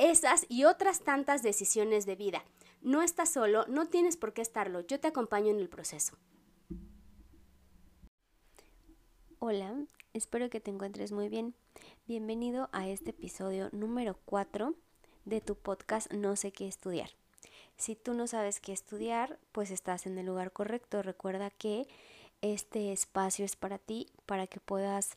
esas 0.00 0.46
y 0.48 0.64
otras 0.64 1.00
tantas 1.00 1.42
decisiones 1.42 2.06
de 2.06 2.16
vida. 2.16 2.42
No 2.80 3.02
estás 3.02 3.28
solo, 3.28 3.66
no 3.68 3.86
tienes 3.86 4.16
por 4.16 4.32
qué 4.32 4.40
estarlo, 4.40 4.80
yo 4.80 4.98
te 4.98 5.08
acompaño 5.08 5.50
en 5.50 5.58
el 5.58 5.68
proceso. 5.68 6.16
Hola, 9.38 9.74
espero 10.14 10.48
que 10.48 10.60
te 10.60 10.70
encuentres 10.70 11.12
muy 11.12 11.28
bien. 11.28 11.54
Bienvenido 12.06 12.70
a 12.72 12.88
este 12.88 13.10
episodio 13.10 13.68
número 13.72 14.18
4 14.24 14.74
de 15.26 15.42
tu 15.42 15.54
podcast 15.54 16.10
No 16.12 16.34
sé 16.34 16.50
qué 16.50 16.66
estudiar. 16.66 17.10
Si 17.76 17.94
tú 17.94 18.14
no 18.14 18.26
sabes 18.26 18.58
qué 18.60 18.72
estudiar, 18.72 19.38
pues 19.52 19.70
estás 19.70 20.06
en 20.06 20.16
el 20.16 20.26
lugar 20.26 20.52
correcto. 20.52 21.02
Recuerda 21.02 21.50
que 21.50 21.86
este 22.40 22.92
espacio 22.92 23.44
es 23.44 23.54
para 23.54 23.78
ti, 23.78 24.06
para 24.24 24.46
que 24.46 24.60
puedas 24.60 25.12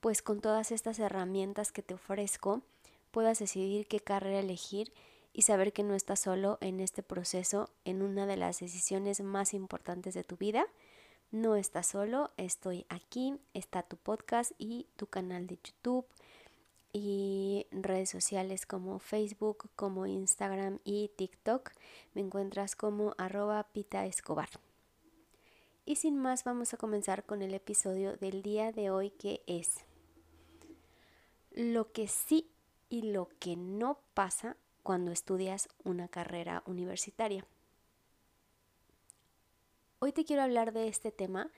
pues 0.00 0.22
con 0.22 0.40
todas 0.40 0.72
estas 0.72 0.98
herramientas 0.98 1.70
que 1.70 1.82
te 1.82 1.94
ofrezco 1.94 2.62
puedas 3.14 3.38
decidir 3.38 3.86
qué 3.86 4.00
carrera 4.00 4.40
elegir 4.40 4.92
y 5.32 5.42
saber 5.42 5.72
que 5.72 5.84
no 5.84 5.94
estás 5.94 6.18
solo 6.18 6.58
en 6.60 6.80
este 6.80 7.04
proceso, 7.04 7.70
en 7.84 8.02
una 8.02 8.26
de 8.26 8.36
las 8.36 8.58
decisiones 8.58 9.20
más 9.20 9.54
importantes 9.54 10.14
de 10.14 10.24
tu 10.24 10.36
vida. 10.36 10.66
No 11.30 11.54
estás 11.54 11.86
solo, 11.86 12.32
estoy 12.36 12.86
aquí, 12.88 13.38
está 13.52 13.84
tu 13.84 13.96
podcast 13.96 14.50
y 14.58 14.88
tu 14.96 15.06
canal 15.06 15.46
de 15.46 15.60
YouTube 15.62 16.06
y 16.92 17.68
redes 17.70 18.10
sociales 18.10 18.66
como 18.66 18.98
Facebook, 18.98 19.70
como 19.76 20.06
Instagram 20.06 20.80
y 20.82 21.12
TikTok. 21.16 21.70
Me 22.14 22.20
encuentras 22.20 22.74
como 22.74 23.14
arroba 23.16 23.62
pita 23.72 24.06
escobar. 24.06 24.48
Y 25.86 25.96
sin 25.96 26.18
más 26.18 26.42
vamos 26.42 26.74
a 26.74 26.78
comenzar 26.78 27.24
con 27.24 27.42
el 27.42 27.54
episodio 27.54 28.16
del 28.16 28.42
día 28.42 28.72
de 28.72 28.90
hoy 28.90 29.10
que 29.10 29.44
es 29.46 29.84
lo 31.52 31.92
que 31.92 32.08
sí 32.08 32.50
y 32.88 33.02
lo 33.02 33.28
que 33.38 33.56
no 33.56 33.98
pasa 34.14 34.56
cuando 34.82 35.10
estudias 35.12 35.68
una 35.82 36.08
carrera 36.08 36.62
universitaria. 36.66 37.46
Hoy 39.98 40.12
te 40.12 40.24
quiero 40.24 40.42
hablar 40.42 40.72
de 40.72 40.88
este 40.88 41.10
tema, 41.10 41.50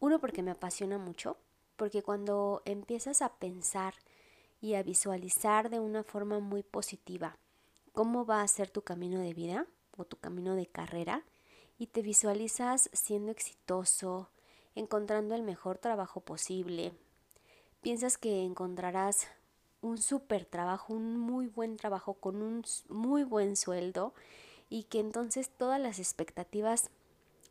uno 0.00 0.18
porque 0.18 0.42
me 0.42 0.50
apasiona 0.50 0.98
mucho, 0.98 1.36
porque 1.76 2.02
cuando 2.02 2.62
empiezas 2.64 3.22
a 3.22 3.34
pensar 3.34 3.94
y 4.60 4.74
a 4.74 4.82
visualizar 4.82 5.70
de 5.70 5.78
una 5.78 6.02
forma 6.02 6.40
muy 6.40 6.62
positiva 6.62 7.38
cómo 7.92 8.26
va 8.26 8.42
a 8.42 8.48
ser 8.48 8.70
tu 8.70 8.82
camino 8.82 9.20
de 9.20 9.32
vida 9.32 9.66
o 9.96 10.04
tu 10.04 10.18
camino 10.18 10.56
de 10.56 10.66
carrera 10.66 11.24
y 11.78 11.86
te 11.86 12.02
visualizas 12.02 12.90
siendo 12.92 13.30
exitoso, 13.30 14.30
encontrando 14.74 15.34
el 15.36 15.42
mejor 15.42 15.78
trabajo 15.78 16.20
posible, 16.20 16.92
piensas 17.80 18.18
que 18.18 18.42
encontrarás 18.42 19.28
un 19.84 19.98
súper 19.98 20.46
trabajo, 20.46 20.94
un 20.94 21.18
muy 21.18 21.46
buen 21.46 21.76
trabajo 21.76 22.14
con 22.14 22.40
un 22.40 22.64
muy 22.88 23.22
buen 23.22 23.54
sueldo 23.54 24.14
y 24.70 24.84
que 24.84 24.98
entonces 24.98 25.50
todas 25.50 25.78
las 25.78 25.98
expectativas 25.98 26.90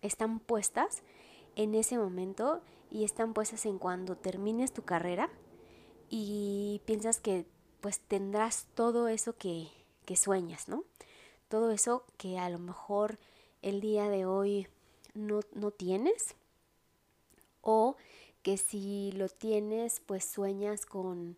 están 0.01 0.39
puestas 0.39 1.03
en 1.55 1.75
ese 1.75 1.97
momento 1.97 2.61
y 2.89 3.03
están 3.03 3.33
puestas 3.33 3.67
en 3.67 3.77
cuando 3.77 4.17
termines 4.17 4.73
tu 4.73 4.81
carrera 4.81 5.29
y 6.09 6.81
piensas 6.85 7.19
que 7.19 7.45
pues 7.81 7.99
tendrás 7.99 8.67
todo 8.73 9.07
eso 9.07 9.37
que, 9.37 9.67
que 10.05 10.15
sueñas, 10.15 10.67
¿no? 10.67 10.85
Todo 11.49 11.69
eso 11.69 12.03
que 12.17 12.39
a 12.39 12.49
lo 12.49 12.57
mejor 12.57 13.19
el 13.61 13.79
día 13.79 14.09
de 14.09 14.25
hoy 14.25 14.67
no, 15.13 15.41
no 15.53 15.69
tienes 15.69 16.33
o 17.61 17.95
que 18.41 18.57
si 18.57 19.11
lo 19.11 19.29
tienes 19.29 19.99
pues 19.99 20.25
sueñas 20.25 20.87
con 20.87 21.37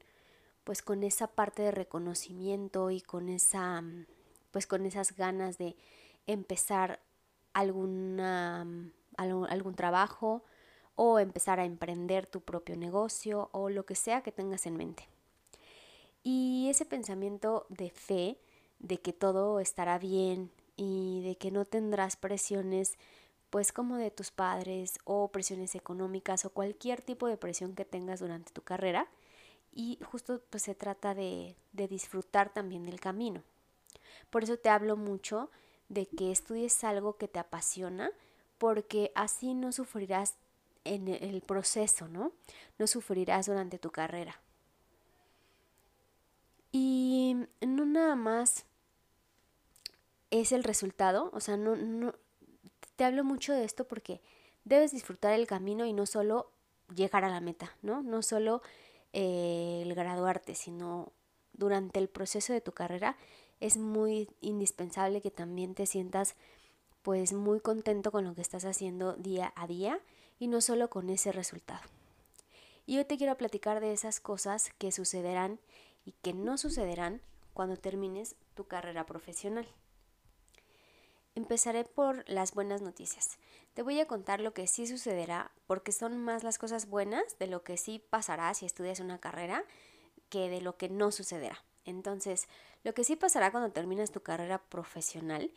pues 0.66 0.82
con 0.82 1.04
esa 1.04 1.28
parte 1.28 1.62
de 1.62 1.72
reconocimiento 1.72 2.92
y 2.92 3.00
con 3.00 3.30
esa 3.30 3.82
pues 4.52 4.68
con 4.68 4.86
esas 4.86 5.16
ganas 5.16 5.58
de 5.58 5.76
empezar 6.28 7.02
alguna, 7.54 8.66
algún, 9.18 9.76
trabajo 9.76 10.44
o 10.96 11.20
empezar 11.20 11.60
a 11.60 11.66
emprender 11.66 12.26
tu 12.26 12.40
propio 12.40 12.78
negocio 12.78 13.50
o 13.52 13.70
lo 13.70 13.86
que 13.86 13.96
sea 13.96 14.22
que 14.22 14.32
tengas 14.32 14.66
en 14.66 14.78
mente. 14.78 15.10
Y 16.24 16.68
ese 16.70 16.86
pensamiento 16.86 17.66
de 17.68 17.90
fe, 17.90 18.40
de 18.80 19.02
que 19.02 19.12
todo 19.12 19.60
estará 19.60 20.00
bien 20.00 20.52
y 20.78 21.22
de 21.24 21.36
que 21.38 21.52
no 21.52 21.66
tendrás 21.66 22.16
presiones 22.16 22.98
pues 23.50 23.72
como 23.72 23.98
de 23.98 24.10
tus 24.10 24.32
padres 24.32 25.00
o 25.04 25.30
presiones 25.34 25.76
económicas 25.76 26.46
o 26.46 26.50
cualquier 26.50 27.02
tipo 27.02 27.28
de 27.28 27.38
presión 27.38 27.76
que 27.76 27.86
tengas 27.86 28.22
durante 28.22 28.52
tu 28.54 28.62
carrera, 28.62 29.08
y 29.76 30.00
justo 30.10 30.42
pues 30.50 30.64
se 30.64 30.74
trata 30.74 31.14
de, 31.14 31.56
de 31.74 31.88
disfrutar 31.88 32.52
también 32.54 32.86
del 32.86 33.00
camino. 33.00 33.44
Por 34.30 34.44
eso 34.44 34.58
te 34.58 34.70
hablo 34.70 34.96
mucho 34.96 35.52
de 35.90 36.08
que 36.08 36.32
estudies 36.32 36.84
algo 36.84 37.18
que 37.18 37.28
te 37.28 37.40
apasiona, 37.40 38.10
porque 38.58 39.12
así 39.14 39.54
no 39.54 39.72
sufrirás 39.72 40.36
en 40.86 41.08
el 41.10 41.42
proceso, 41.42 42.08
¿no? 42.08 42.32
No 42.80 42.88
sufrirás 42.88 43.48
durante 43.48 43.78
tu 43.78 43.92
carrera. 43.92 44.40
Y 46.72 47.36
no 47.62 47.86
nada 47.86 48.16
más 48.16 48.66
es 50.32 50.52
el 50.52 50.64
resultado, 50.64 51.30
o 51.34 51.40
sea, 51.40 51.58
no, 51.58 51.76
no, 51.76 52.16
te 52.96 53.04
hablo 53.04 53.24
mucho 53.24 53.54
de 53.54 53.64
esto 53.64 53.88
porque 53.88 54.22
debes 54.64 54.92
disfrutar 54.92 55.34
el 55.34 55.48
camino 55.48 55.86
y 55.86 55.94
no 55.94 56.06
solo 56.06 56.52
llegar 56.94 57.24
a 57.24 57.30
la 57.30 57.40
meta, 57.42 57.76
¿no? 57.82 58.04
No 58.04 58.22
solo 58.22 58.62
eh, 59.18 59.82
el 59.82 59.96
graduarte, 59.96 60.56
sino 60.56 61.14
durante 61.54 62.00
el 62.00 62.10
proceso 62.10 62.52
de 62.52 62.60
tu 62.60 62.74
carrera 62.74 63.16
es 63.62 63.78
muy 63.78 64.30
indispensable 64.42 65.22
que 65.22 65.32
también 65.32 65.74
te 65.74 65.86
sientas 65.86 66.36
pues 67.02 67.32
muy 67.32 67.62
contento 67.62 68.12
con 68.12 68.26
lo 68.26 68.36
que 68.36 68.42
estás 68.42 68.66
haciendo 68.66 69.14
día 69.14 69.54
a 69.56 69.68
día 69.68 70.02
y 70.38 70.48
no 70.48 70.60
solo 70.60 70.90
con 70.90 71.10
ese 71.10 71.32
resultado. 71.32 71.80
Y 72.86 72.98
hoy 72.98 73.06
te 73.06 73.18
quiero 73.18 73.38
platicar 73.38 73.80
de 73.80 73.94
esas 73.94 74.20
cosas 74.20 74.72
que 74.78 74.92
sucederán 74.92 75.60
y 76.04 76.12
que 76.22 76.34
no 76.34 76.58
sucederán 76.58 77.22
cuando 77.54 77.78
termines 77.78 78.36
tu 78.54 78.66
carrera 78.68 79.06
profesional. 79.06 79.66
Empezaré 81.36 81.84
por 81.84 82.24
las 82.30 82.54
buenas 82.54 82.82
noticias. 82.82 83.38
Te 83.74 83.82
voy 83.82 84.00
a 84.00 84.08
contar 84.08 84.40
lo 84.40 84.54
que 84.54 84.68
sí 84.68 84.88
sucederá 84.88 85.52
porque 85.68 85.92
son 85.92 86.18
más 86.18 86.46
las 86.46 86.58
cosas 86.58 86.88
buenas 86.88 87.38
de 87.40 87.48
lo 87.48 87.62
que 87.62 87.76
sí 87.76 88.02
pasará 88.10 88.54
si 88.54 88.66
estudias 88.66 89.02
una 89.02 89.20
carrera 89.20 89.66
que 90.30 90.48
de 90.48 90.62
lo 90.62 90.78
que 90.78 90.88
no 90.88 91.12
sucederá. 91.12 91.62
Entonces, 91.84 92.48
lo 92.86 92.94
que 92.94 93.04
sí 93.04 93.18
pasará 93.18 93.52
cuando 93.52 93.74
terminas 93.74 94.12
tu 94.12 94.22
carrera 94.22 94.60
profesional 94.60 95.52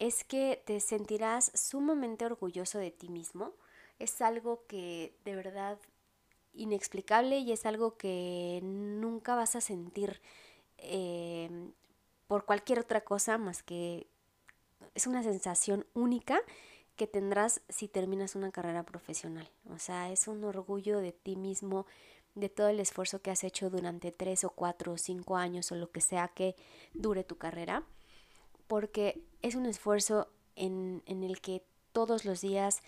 es 0.00 0.24
que 0.24 0.60
te 0.66 0.80
sentirás 0.80 1.52
sumamente 1.54 2.26
orgulloso 2.26 2.78
de 2.78 2.90
ti 2.90 3.08
mismo. 3.08 3.52
Es 4.00 4.20
algo 4.22 4.64
que 4.66 5.14
de 5.24 5.36
verdad 5.36 5.78
inexplicable 6.52 7.38
y 7.38 7.52
es 7.52 7.64
algo 7.64 7.96
que 7.96 8.58
nunca 8.64 9.36
vas 9.36 9.54
a 9.54 9.60
sentir 9.60 10.20
eh, 10.78 11.48
por 12.26 12.44
cualquier 12.44 12.80
otra 12.80 13.02
cosa 13.02 13.38
más 13.38 13.62
que 13.62 14.08
es 14.94 15.06
una 15.06 15.22
sensación 15.22 15.86
única 15.94 16.40
que 16.96 17.06
tendrás 17.06 17.62
si 17.68 17.88
terminas 17.88 18.34
una 18.34 18.52
carrera 18.52 18.82
profesional. 18.82 19.50
O 19.70 19.78
sea, 19.78 20.12
es 20.12 20.28
un 20.28 20.44
orgullo 20.44 20.98
de 21.00 21.12
ti 21.12 21.36
mismo, 21.36 21.86
de 22.34 22.48
todo 22.48 22.68
el 22.68 22.80
esfuerzo 22.80 23.20
que 23.20 23.30
has 23.30 23.44
hecho 23.44 23.70
durante 23.70 24.12
tres 24.12 24.44
o 24.44 24.50
cuatro 24.50 24.92
o 24.92 24.98
cinco 24.98 25.36
años 25.36 25.70
o 25.72 25.76
lo 25.76 25.90
que 25.90 26.00
sea 26.00 26.28
que 26.28 26.56
dure 26.94 27.24
tu 27.24 27.36
carrera, 27.36 27.84
porque 28.66 29.22
es 29.42 29.54
un 29.54 29.66
esfuerzo 29.66 30.28
en, 30.56 31.02
en 31.06 31.22
el 31.22 31.40
que 31.40 31.64
todos 31.92 32.24
los 32.24 32.40
días 32.40 32.82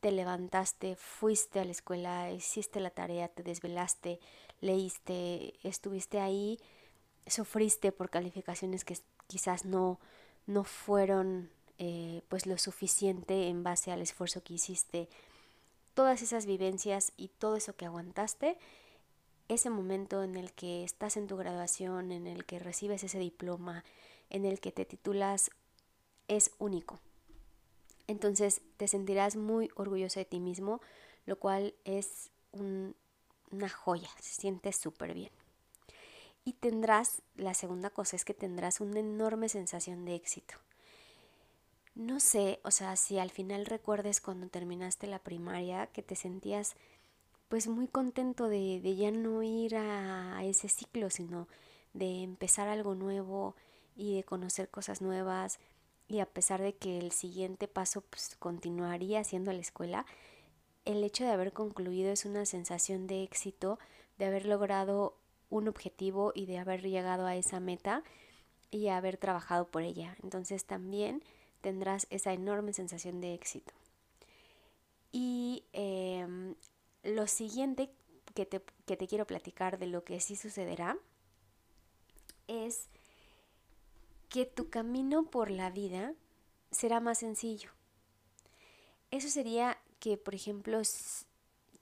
te 0.00 0.10
levantaste, 0.10 0.96
fuiste 0.96 1.60
a 1.60 1.64
la 1.64 1.70
escuela, 1.70 2.32
hiciste 2.32 2.80
la 2.80 2.90
tarea, 2.90 3.28
te 3.28 3.42
desvelaste, 3.42 4.18
leíste, 4.60 5.54
estuviste 5.62 6.18
ahí, 6.18 6.58
sufriste 7.26 7.92
por 7.92 8.10
calificaciones 8.10 8.84
que 8.84 8.98
quizás 9.26 9.64
no, 9.64 10.00
no 10.46 10.64
fueron 10.64 11.50
eh, 11.78 12.22
pues 12.28 12.46
lo 12.46 12.58
suficiente 12.58 13.48
en 13.48 13.62
base 13.62 13.90
al 13.90 14.02
esfuerzo 14.02 14.42
que 14.42 14.54
hiciste, 14.54 15.08
todas 15.94 16.22
esas 16.22 16.46
vivencias 16.46 17.12
y 17.16 17.28
todo 17.28 17.56
eso 17.56 17.76
que 17.76 17.86
aguantaste, 17.86 18.58
ese 19.48 19.70
momento 19.70 20.22
en 20.22 20.36
el 20.36 20.52
que 20.52 20.84
estás 20.84 21.16
en 21.16 21.26
tu 21.26 21.36
graduación, 21.36 22.12
en 22.12 22.26
el 22.26 22.44
que 22.44 22.58
recibes 22.58 23.04
ese 23.04 23.18
diploma, 23.18 23.84
en 24.30 24.44
el 24.44 24.60
que 24.60 24.72
te 24.72 24.84
titulas 24.84 25.50
es 26.28 26.52
único. 26.58 27.00
Entonces 28.06 28.62
te 28.76 28.88
sentirás 28.88 29.36
muy 29.36 29.70
orgulloso 29.74 30.20
de 30.20 30.24
ti 30.24 30.40
mismo, 30.40 30.80
lo 31.26 31.38
cual 31.38 31.74
es 31.84 32.30
una 32.52 33.68
joya, 33.68 34.08
se 34.20 34.40
siente 34.40 34.72
súper 34.72 35.14
bien. 35.14 35.41
Y 36.44 36.54
tendrás, 36.54 37.22
la 37.36 37.54
segunda 37.54 37.90
cosa 37.90 38.16
es 38.16 38.24
que 38.24 38.34
tendrás 38.34 38.80
una 38.80 39.00
enorme 39.00 39.48
sensación 39.48 40.04
de 40.04 40.16
éxito. 40.16 40.54
No 41.94 42.20
sé, 42.20 42.60
o 42.64 42.70
sea, 42.70 42.96
si 42.96 43.18
al 43.18 43.30
final 43.30 43.66
recuerdes 43.66 44.20
cuando 44.20 44.48
terminaste 44.48 45.06
la 45.06 45.18
primaria 45.18 45.88
que 45.88 46.02
te 46.02 46.16
sentías 46.16 46.74
pues 47.48 47.68
muy 47.68 47.86
contento 47.86 48.48
de, 48.48 48.80
ya 48.96 49.10
no 49.10 49.42
ir 49.42 49.76
a, 49.76 50.42
ese 50.42 50.70
ciclo, 50.70 51.10
sino 51.10 51.48
de 51.92 52.22
empezar 52.22 52.66
algo 52.66 52.94
nuevo 52.94 53.54
y 53.94 54.16
de 54.16 54.24
conocer 54.24 54.70
cosas 54.70 55.02
nuevas 55.02 55.58
y 56.08 56.20
a 56.20 56.26
pesar 56.26 56.62
de 56.62 56.74
que 56.74 56.98
el 56.98 57.12
siguiente 57.12 57.68
paso 57.68 58.00
pues, 58.00 58.36
continuaría 58.38 59.22
siendo 59.22 59.52
la 59.52 59.60
escuela, 59.60 60.06
el 60.86 61.04
hecho 61.04 61.24
de 61.24 61.30
haber 61.30 61.52
concluido 61.52 62.10
es 62.10 62.24
una 62.24 62.46
sensación 62.46 63.06
de 63.06 63.22
éxito, 63.22 63.78
de 64.16 64.24
haber 64.24 64.46
logrado 64.46 65.18
un 65.52 65.68
objetivo 65.68 66.32
y 66.34 66.46
de 66.46 66.58
haber 66.58 66.82
llegado 66.82 67.26
a 67.26 67.36
esa 67.36 67.60
meta 67.60 68.02
y 68.70 68.88
haber 68.88 69.18
trabajado 69.18 69.68
por 69.68 69.82
ella. 69.82 70.16
Entonces 70.22 70.64
también 70.64 71.22
tendrás 71.60 72.06
esa 72.10 72.32
enorme 72.32 72.72
sensación 72.72 73.20
de 73.20 73.34
éxito. 73.34 73.72
Y 75.12 75.64
em, 75.74 76.54
lo 77.02 77.26
siguiente 77.26 77.90
que 78.34 78.46
te, 78.46 78.62
que 78.86 78.96
te 78.96 79.06
quiero 79.06 79.26
platicar 79.26 79.78
de 79.78 79.86
lo 79.86 80.04
que 80.04 80.20
sí 80.20 80.36
sucederá 80.36 80.96
es 82.48 82.88
que 84.30 84.46
tu 84.46 84.70
camino 84.70 85.24
por 85.24 85.50
la 85.50 85.70
vida 85.70 86.14
será 86.70 86.98
más 87.00 87.18
sencillo. 87.18 87.68
Eso 89.10 89.28
sería 89.28 89.76
que, 90.00 90.16
por 90.16 90.34
ejemplo, 90.34 90.80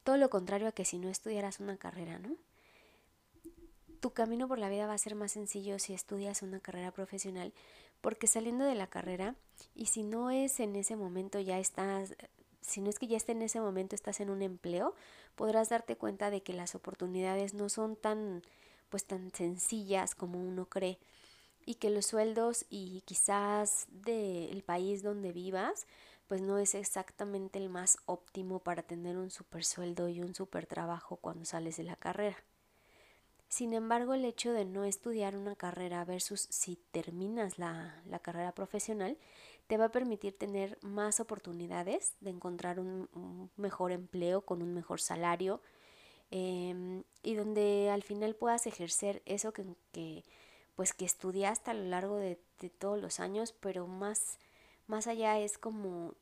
todo 0.03 0.17
lo 0.17 0.29
contrario 0.29 0.67
a 0.67 0.73
que 0.73 0.85
si 0.85 0.99
no 0.99 1.09
estudiaras 1.09 1.61
una 1.61 1.77
carrera, 1.77 2.19
¿no? 2.19 2.35
Tu 4.01 4.11
camino 4.13 4.49
por 4.49 4.59
la 4.59 4.71
vida 4.71 4.87
va 4.87 4.95
a 4.95 4.99
ser 4.99 5.15
más 5.15 5.33
sencillo 5.33 5.79
si 5.79 5.93
estudias 5.93 6.43
una 6.43 6.61
carrera 6.61 6.91
profesional, 6.91 7.53
porque 8.01 8.27
saliendo 8.27 8.65
de 8.65 8.75
la 8.75 8.87
carrera, 8.87 9.37
y 9.75 9.87
si 9.87 10.03
no 10.03 10.31
es 10.31 10.59
en 10.59 10.75
ese 10.75 10.97
momento 10.97 11.39
ya 11.39 11.59
estás 11.59 12.15
si 12.63 12.81
no 12.81 12.91
es 12.91 12.99
que 12.99 13.07
ya 13.07 13.17
esté 13.17 13.33
en 13.33 13.43
ese 13.43 13.61
momento 13.61 13.95
estás 13.95 14.21
en 14.21 14.31
un 14.31 14.43
empleo, 14.43 14.95
podrás 15.35 15.71
darte 15.71 15.97
cuenta 15.97 16.31
de 16.31 16.43
que 16.43 16.53
las 16.53 16.75
oportunidades 16.75 17.55
no 17.55 17.69
son 17.69 17.97
tan 17.97 18.43
pues 18.91 19.05
tan 19.07 19.33
sencillas 19.33 20.15
como 20.15 20.39
uno 20.39 20.67
cree 20.67 20.99
y 21.67 21.75
que 21.77 21.91
los 21.91 22.07
sueldos 22.07 22.67
y 22.71 23.03
quizás 23.03 23.87
del 23.91 24.63
país 24.63 25.03
donde 25.03 25.33
vivas 25.33 25.87
pues 26.27 26.43
no 26.43 26.59
es 26.59 26.75
exactamente 26.75 27.59
el 27.59 27.71
más 27.71 27.99
óptimo 28.07 28.61
para 28.61 28.83
tener 28.83 29.17
un 29.19 29.31
super 29.31 29.65
sueldo 29.65 30.09
y 30.09 30.21
un 30.21 30.35
super 30.35 30.67
trabajo 30.67 31.17
cuando 31.17 31.45
sales 31.45 31.77
de 31.77 31.85
la 31.85 31.97
carrera. 31.97 32.37
Sin 33.51 33.75
embargo, 33.75 34.15
el 34.15 34.25
hecho 34.25 34.53
de 34.53 34.65
no 34.65 34.85
estudiar 34.85 35.37
una 35.37 35.57
carrera 35.57 36.05
versus 36.05 36.47
si 36.51 36.77
terminas 36.93 37.59
la, 37.59 38.01
la 38.07 38.21
carrera 38.21 38.53
profesional 38.53 39.19
te 39.67 39.77
va 39.77 39.87
a 39.87 39.93
permitir 39.93 40.39
tener 40.39 40.79
más 40.83 41.19
oportunidades 41.19 42.15
de 42.21 42.31
encontrar 42.31 42.79
un, 42.79 43.51
mejor 43.57 43.91
empleo 43.91 44.41
con 44.43 44.63
un 44.63 44.73
mejor 44.73 45.01
salario 45.01 45.61
em, 46.31 47.03
y 47.25 47.35
donde 47.35 47.91
al 47.91 48.05
final 48.05 48.37
puedas 48.37 48.69
ejercer 48.69 49.21
eso 49.27 49.53
que, 49.53 50.25
pues 50.77 50.95
que 50.95 51.05
estudiaste 51.05 51.73
a 51.73 51.75
lo 51.75 51.85
largo 51.85 52.17
de, 52.17 52.39
todos 52.79 53.01
los 53.01 53.19
años, 53.19 53.53
pero 53.53 53.89
más, 53.89 54.39
más 54.87 55.09
allá 55.09 55.41
es 55.41 55.59
como 55.59 56.15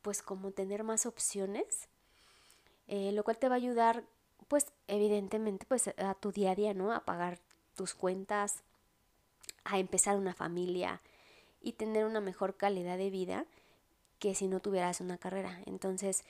pues 0.00 0.22
como 0.22 0.52
tener 0.52 0.84
más 0.84 1.04
opciones, 1.04 1.88
eh, 2.88 3.12
lo 3.12 3.24
cual 3.24 3.36
te 3.36 3.48
va 3.48 3.56
a 3.56 3.58
ayudar 3.58 4.04
pues 4.50 4.66
evidentemente 4.88 5.64
pues 5.66 5.88
a 5.88 6.14
tu 6.14 6.32
día 6.32 6.50
a 6.50 6.54
día, 6.54 6.74
¿no? 6.74 6.92
A 6.92 7.06
pagar 7.06 7.38
tus 7.74 7.94
cuentas, 7.94 8.62
a 9.64 9.78
empezar 9.78 10.18
una 10.18 10.34
familia, 10.34 11.00
y 11.60 11.72
tener 11.72 12.04
una 12.04 12.20
mejor 12.20 12.56
calidad 12.56 12.98
de 12.98 13.10
vida 13.10 13.46
que 14.18 14.34
si 14.34 14.48
no 14.48 14.60
tuvieras 14.60 15.00
una 15.00 15.18
carrera. 15.18 15.60
Entonces, 15.66 16.24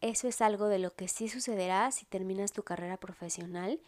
eso 0.00 0.28
es 0.28 0.40
algo 0.40 0.68
de 0.68 0.78
lo 0.78 0.94
que 0.94 1.08
sí 1.08 1.28
sucederá 1.28 1.90
si 1.92 2.04
terminas 2.06 2.52
tu 2.52 2.62
carrera 2.62 2.96
profesional, 2.96 3.80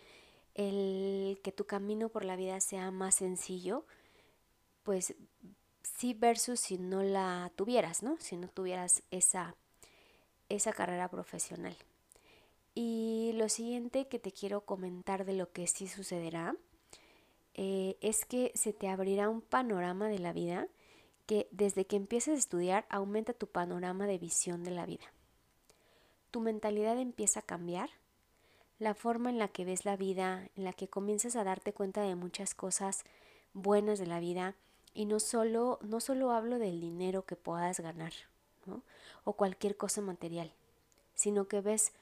el 0.55 1.41
que 1.43 1.53
tu 1.53 1.65
camino 1.65 2.09
por 2.09 2.25
la 2.25 2.37
vida 2.37 2.61
sea 2.61 2.91
más 2.91 3.17
sencillo, 3.17 3.85
pues 4.83 5.15
sí 5.83 6.15
versus 6.15 6.61
si 6.61 6.79
no 6.79 7.03
la 7.03 7.51
tuvieras, 7.57 8.03
¿no? 8.03 8.17
Si 8.19 8.37
no 8.37 8.49
tuvieras 8.49 9.03
esa, 9.11 9.55
esa 10.49 10.73
carrera 10.73 11.09
profesional. 11.09 11.77
Y 12.75 13.33
lo 13.35 13.49
siguiente 13.49 14.09
que 14.09 14.19
te 14.19 14.33
quiero 14.33 14.63
comentar 14.63 15.25
de 15.25 15.35
lo 15.35 15.53
que 15.53 15.67
sí 15.67 15.89
sucederá 15.89 16.57
eh, 17.55 17.97
es 18.01 18.25
que 18.25 18.53
se 18.55 18.73
te 18.73 18.89
abrirá 18.89 19.29
un 19.29 19.43
panorama 19.43 20.09
de 20.09 20.19
la 20.19 20.33
vida 20.33 20.69
que 21.27 21.49
desde 21.51 21.87
que 21.87 21.97
empieces 21.97 22.35
a 22.35 22.39
estudiar 22.39 22.87
aumenta 22.89 23.33
tu 23.33 23.47
panorama 23.47 24.07
de 24.07 24.19
visión 24.19 24.65
de 24.65 24.71
la 24.71 24.87
vida. 24.87 25.05
Tu 26.31 26.41
mentalidad 26.41 26.99
empieza 26.99 27.41
a 27.41 27.47
cambiar, 27.47 27.91
la 28.79 28.95
forma 28.95 29.31
en 29.31 29.39
la 29.39 29.49
que 29.49 29.65
ves 29.65 29.85
la 29.85 29.97
vida, 29.97 30.49
en 30.57 30.65
la 30.65 30.73
que 30.73 30.89
comienzas 30.89 31.37
a 31.37 31.45
darte 31.45 31.73
cuenta 31.73 32.03
de 32.03 32.17
muchas 32.17 32.55
cosas 32.55 33.05
buenas 33.53 33.99
de 33.99 34.07
la 34.07 34.19
vida 34.19 34.57
y 34.95 35.05
no 35.05 35.21
solo, 35.21 35.79
no 35.83 36.01
solo 36.01 36.33
hablo 36.33 36.59
del 36.59 36.81
dinero 36.81 37.25
que 37.25 37.37
puedas 37.37 37.81
ganar 37.81 38.13
o 39.25 39.35
cualquier 39.35 39.77
cosa 39.77 40.01
material, 40.01 40.53
sino 41.15 41.47
que 41.49 41.61
ves, 41.61 41.93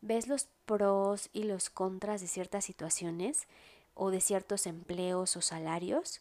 ves 0.00 0.28
los 0.28 0.48
pros 0.66 1.28
y 1.32 1.44
los 1.44 1.70
contras 1.70 2.20
de 2.20 2.26
ciertas 2.26 2.64
situaciones 2.64 3.46
o 3.94 4.10
de 4.10 4.20
ciertos 4.20 4.66
empleos 4.66 5.36
o 5.36 5.42
salarios 5.42 6.20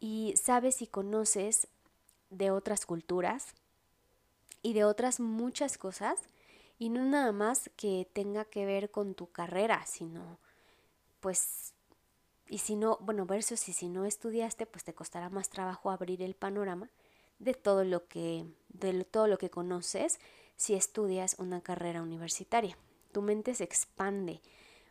y 0.00 0.34
sabes 0.36 0.82
y 0.82 0.86
conoces 0.86 1.68
de 2.30 2.50
otras 2.50 2.84
culturas 2.84 3.54
y 4.62 4.72
de 4.74 4.84
otras 4.84 5.20
muchas 5.20 5.78
cosas 5.78 6.20
y 6.78 6.90
no 6.90 7.04
nada 7.04 7.32
más 7.32 7.70
que 7.76 8.08
tenga 8.12 8.44
que 8.44 8.66
ver 8.66 8.90
con 8.90 9.14
tu 9.14 9.30
carrera, 9.30 9.86
sino 9.86 10.38
pues 11.20 11.72
y 12.48 12.58
si 12.58 12.76
no, 12.76 12.98
bueno, 13.00 13.26
versus 13.26 13.68
y 13.68 13.72
si 13.72 13.88
no 13.88 14.04
estudiaste, 14.04 14.66
pues 14.66 14.84
te 14.84 14.94
costará 14.94 15.30
más 15.30 15.48
trabajo 15.48 15.90
abrir 15.90 16.22
el 16.22 16.34
panorama 16.34 16.90
de 17.38 17.54
todo 17.54 17.84
lo 17.84 18.06
que 18.06 18.46
de 18.68 19.04
todo 19.04 19.26
lo 19.26 19.38
que 19.38 19.50
conoces 19.50 20.20
si 20.56 20.74
estudias 20.74 21.36
una 21.38 21.60
carrera 21.60 22.02
universitaria. 22.02 22.76
Tu 23.16 23.22
mente 23.22 23.54
se 23.54 23.64
expande 23.64 24.42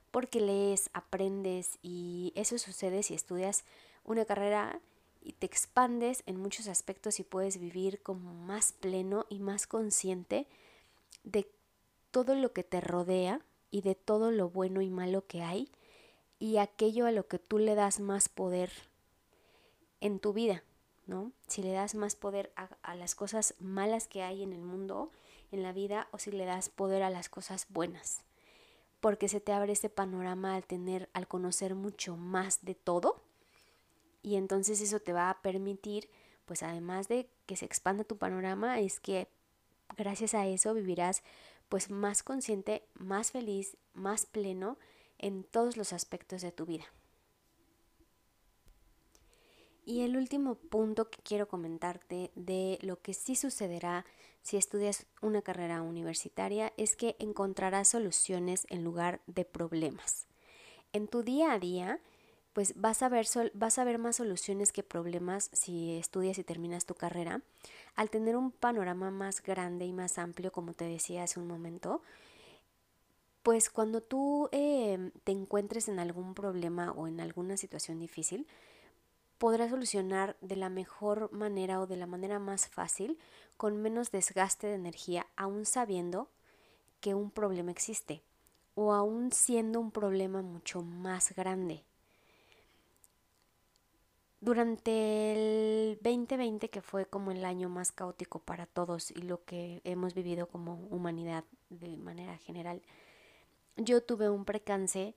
porque 0.10 0.41
lees, 0.41 0.89
aprendes 0.94 1.77
y 1.84 2.34
eso 2.36 2.58
sucede 2.58 3.03
si 3.03 3.13
estudias 3.13 3.65
una 4.03 4.25
carrera 4.25 4.79
y 5.22 5.34
te 5.34 5.46
expandes 5.46 6.24
en 6.25 6.39
muchos 6.39 6.67
aspectos 6.67 7.20
y 7.20 7.24
puedes 7.24 7.60
vivir 7.60 8.01
como 8.01 8.34
más 8.34 8.72
pleno 8.72 9.27
y 9.29 9.38
más 9.38 9.67
consciente 9.67 10.48
de 11.24 11.48
todo 12.10 12.34
lo 12.34 12.51
que 12.51 12.63
te 12.63 12.82
rodea 12.82 13.41
y 13.70 13.82
de 13.82 13.94
todo 13.94 14.32
lo 14.32 14.50
bueno 14.50 14.82
y 14.82 14.89
malo 14.89 15.27
que 15.27 15.44
hay 15.44 15.70
y 16.39 16.58
aquello 16.58 17.05
a 17.05 17.12
lo 17.12 17.27
que 17.27 17.38
tú 17.38 17.60
le 17.60 17.75
das 17.75 18.00
más 18.00 18.27
poder 18.27 18.72
en 20.01 20.17
tu 20.17 20.34
vida, 20.34 20.63
¿no? 21.05 21.32
Si 21.46 21.62
le 21.62 21.74
das 21.74 21.94
más 21.94 22.15
poder 22.15 22.51
a, 22.55 22.70
a, 22.82 22.96
las 22.96 23.13
cosas 23.13 23.53
malas 23.60 24.08
que 24.08 24.24
hay 24.24 24.41
en 24.41 24.51
el 24.51 24.63
mundo, 24.63 25.12
en 25.55 25.63
la 25.63 25.74
vida, 25.74 26.07
o 26.12 26.19
si 26.19 26.31
le 26.31 26.45
das 26.45 26.69
poder 26.69 27.01
a 27.01 27.09
las 27.09 27.29
cosas 27.29 27.65
buenas 27.69 28.24
porque 29.05 29.27
se 29.27 29.39
te 29.39 29.51
abre 29.51 29.74
ese 29.74 29.88
panorama 29.88 30.55
al 30.55 30.65
tener, 30.65 31.12
al 31.13 31.27
conocer 31.27 31.75
mucho 31.75 32.17
más 32.17 32.65
de 32.65 32.74
todo. 32.74 33.21
Y 34.24 34.35
entonces 34.35 34.81
eso 34.81 35.00
te 35.00 35.13
va 35.13 35.29
a 35.29 35.43
permitir, 35.43 36.09
pues 36.45 36.63
además 36.63 37.07
de 37.07 37.29
que 37.45 37.55
se 37.55 37.65
expanda 37.65 38.03
tu 38.03 38.17
panorama, 38.17 38.79
es 38.79 39.00
que 39.00 39.27
gracias 39.95 40.33
a 40.33 40.47
eso 40.47 40.74
vivirás 40.74 41.21
pues 41.69 41.91
más 41.91 42.24
consciente, 42.24 42.83
más 42.95 43.29
feliz, 43.29 43.77
más 43.93 44.25
pleno 44.25 44.79
en 45.19 45.43
todos 45.43 45.77
los 45.77 45.93
aspectos 45.93 46.41
de 46.41 46.51
tu 46.51 46.65
vida. 46.65 46.85
Y 49.85 50.01
el 50.01 50.17
último 50.17 50.55
punto 50.55 51.11
que 51.11 51.21
quiero 51.21 51.47
comentarte 51.47 52.31
de 52.33 52.79
lo 52.81 52.99
que 53.01 53.13
sí 53.13 53.35
sucederá 53.35 54.03
si 54.41 54.57
estudias 54.57 55.05
una 55.21 55.43
carrera 55.43 55.83
universitaria 55.83 56.73
es 56.75 56.95
que 56.95 57.15
encontrarás 57.19 57.89
soluciones 57.89 58.65
en 58.69 58.83
lugar 58.83 59.21
de 59.27 59.45
problemas. 59.45 60.25
En 60.91 61.07
tu 61.07 61.21
día 61.21 61.53
a 61.53 61.59
día, 61.59 61.99
pues 62.53 62.73
vas 62.75 63.03
a 63.03 63.09
ver, 63.09 63.27
vas 63.53 63.77
a 63.77 63.83
ver 63.83 63.99
más 63.99 64.15
soluciones 64.15 64.71
que 64.71 64.81
problemas 64.81 65.49
si 65.53 65.97
estudias 65.97 66.39
y 66.39 66.43
terminas 66.43 66.85
tu 66.85 66.95
carrera. 66.95 67.41
Al 67.95 68.09
tener 68.09 68.35
un 68.35 68.51
panorama 68.51 69.11
más 69.11 69.43
grande 69.43 69.85
y 69.85 69.93
más 69.93 70.17
amplio, 70.17 70.51
como 70.51 70.73
te 70.73 70.85
decía 70.85 71.23
hace 71.23 71.39
un 71.39 71.47
momento, 71.47 72.01
pues 73.43 73.69
cuando 73.69 74.01
tú 74.01 74.49
eh, 74.51 75.11
te 75.23 75.31
encuentres 75.31 75.89
en 75.89 75.99
algún 75.99 76.33
problema 76.33 76.91
o 76.93 77.07
en 77.07 77.19
alguna 77.19 77.57
situación 77.57 77.99
difícil, 77.99 78.47
podrás 79.37 79.69
solucionar 79.69 80.37
de 80.41 80.55
la 80.55 80.69
mejor 80.69 81.31
manera 81.31 81.79
o 81.79 81.87
de 81.87 81.97
la 81.97 82.07
manera 82.07 82.39
más 82.39 82.67
fácil, 82.67 83.17
con 83.57 83.81
menos 83.81 84.11
desgaste 84.11 84.67
de 84.67 84.75
energía, 84.75 85.27
aún 85.35 85.65
sabiendo 85.65 86.29
que 86.99 87.13
un 87.13 87.31
problema 87.31 87.71
existe 87.71 88.23
o 88.75 88.93
aún 88.93 89.31
siendo 89.31 89.79
un 89.79 89.91
problema 89.91 90.41
mucho 90.41 90.81
más 90.81 91.33
grande. 91.33 91.83
Durante 94.41 95.31
el 95.31 95.97
2020, 96.01 96.69
que 96.69 96.81
fue 96.81 97.05
como 97.05 97.31
el 97.31 97.45
año 97.45 97.69
más 97.69 97.91
caótico 97.91 98.39
para 98.39 98.67
todos 98.67 99.09
y 99.11 99.21
lo 99.21 99.43
que 99.43 99.81
hemos 99.85 100.13
vivido 100.13 100.47
como 100.47 100.75
humanidad 100.91 101.45
de 101.69 101.97
manera 101.97 102.37
general, 102.37 102.81
yo 103.77 104.03
tuve 104.03 104.29
un 104.29 104.45
precance 104.45 105.15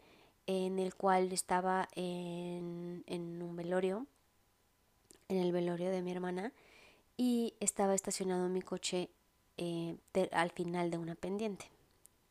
en 0.48 0.78
el 0.78 0.94
cual 0.94 1.30
estaba 1.30 1.88
en, 1.94 3.04
un 3.06 3.54
velorio, 3.54 4.06
en 5.28 5.36
el 5.36 5.52
velorio 5.52 5.90
de 5.90 6.00
mi 6.00 6.10
hermana, 6.10 6.54
y 7.18 7.52
estaba 7.60 7.94
estacionado 7.94 8.48
mi 8.48 8.62
coche 8.62 9.10
eh, 9.58 9.98
al 10.32 10.50
final 10.50 10.90
de 10.90 10.96
una 10.96 11.16
pendiente. 11.16 11.70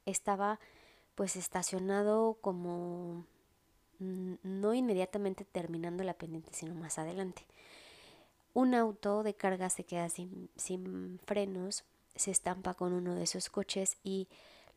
Estaba 0.07 0.59
pues 1.13 1.35
estacionado 1.35 2.39
como 2.41 3.23
no 3.99 4.73
inmediatamente 4.73 5.45
terminando 5.45 6.03
la 6.03 6.15
pendiente, 6.15 6.53
sino 6.53 6.73
más 6.73 6.97
adelante. 6.97 7.45
Un 8.55 8.73
auto 8.73 9.21
de 9.21 9.35
carga 9.35 9.69
se 9.69 9.83
queda 9.83 10.09
sin, 10.09 10.49
sin 10.55 11.19
frenos, 11.23 11.83
se 12.15 12.31
estampa 12.31 12.73
con 12.73 12.93
uno 12.93 13.13
de 13.13 13.25
esos 13.25 13.51
coches 13.51 13.97
y 14.03 14.27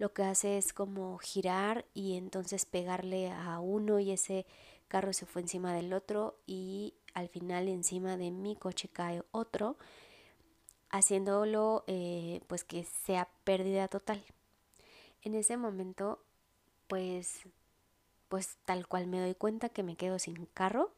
lo 0.00 0.14
que 0.14 0.22
hace 0.22 0.56
es 0.56 0.72
como 0.72 1.18
girar 1.18 1.84
y 1.92 2.16
entonces 2.16 2.64
pegarle 2.64 3.30
a 3.30 3.60
uno 3.60 4.00
y 4.00 4.12
ese 4.12 4.46
carro 4.88 5.12
se 5.12 5.26
fue 5.26 5.42
encima 5.42 5.74
del 5.74 5.92
otro 5.92 6.38
y 6.46 6.94
al 7.12 7.28
final 7.28 7.68
encima 7.68 8.16
de 8.16 8.30
mi 8.30 8.56
coche 8.56 8.88
cae 8.88 9.22
otro 9.30 9.76
haciéndolo 10.88 11.84
eh, 11.86 12.40
pues 12.46 12.64
que 12.64 12.84
sea 12.84 13.28
pérdida 13.44 13.88
total. 13.88 14.24
En 15.20 15.34
ese 15.34 15.58
momento 15.58 16.24
pues 16.88 17.42
pues 18.30 18.56
tal 18.64 18.86
cual 18.86 19.06
me 19.06 19.20
doy 19.20 19.34
cuenta 19.34 19.68
que 19.68 19.82
me 19.82 19.96
quedo 19.96 20.18
sin 20.18 20.46
carro, 20.46 20.92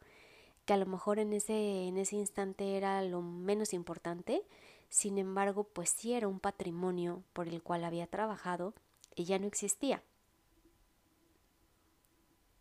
que 0.64 0.74
a 0.74 0.76
lo 0.76 0.86
mejor 0.86 1.18
en 1.18 1.32
ese, 1.32 1.88
en 1.88 1.96
ese 1.96 2.14
instante 2.14 2.76
era 2.76 3.02
lo 3.02 3.20
menos 3.20 3.72
importante, 3.72 4.42
sin 4.90 5.16
embargo, 5.16 5.64
pues 5.64 5.88
sí 5.88 6.12
era 6.12 6.28
un 6.28 6.38
patrimonio 6.38 7.24
por 7.32 7.48
el 7.48 7.62
cual 7.62 7.84
había 7.84 8.06
trabajado 8.06 8.74
y 9.14 9.24
ya 9.24 9.38
no 9.38 9.46
existía. 9.46 10.02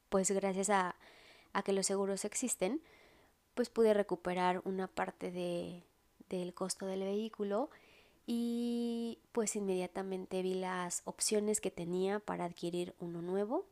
Pues 0.10 0.30
gracias 0.32 0.70
a, 0.70 0.96
a 1.54 1.64
que 1.64 1.74
los 1.74 1.88
seguros 1.88 2.26
existen, 2.26 2.82
pues 3.56 3.70
pude 3.70 3.94
recuperar 3.94 4.62
una 4.66 4.88
parte 4.88 5.32
de, 5.32 5.84
del 6.30 6.54
costo 6.54 6.86
del 6.86 7.02
vehículo 7.02 7.70
y 8.26 9.20
pues 9.32 9.56
inmediatamente 9.56 10.42
vi 10.42 10.54
las 10.54 11.02
opciones 11.06 11.60
que 11.60 11.72
tenía 11.72 12.20
para 12.20 12.46
adquirir 12.46 12.96
uno 13.00 13.22
nuevo 13.22 13.66